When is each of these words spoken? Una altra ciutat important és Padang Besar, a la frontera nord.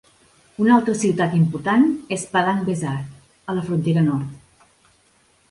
Una 0.63 0.71
altra 0.75 0.95
ciutat 1.01 1.35
important 1.39 1.85
és 2.17 2.23
Padang 2.33 2.65
Besar, 2.71 2.95
a 3.53 3.57
la 3.59 3.63
frontera 3.69 4.07
nord. 4.09 4.67